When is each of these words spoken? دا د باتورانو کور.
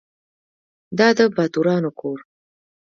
دا 0.97 1.07
د 1.17 1.19
باتورانو 1.35 1.89
کور. 1.99 2.19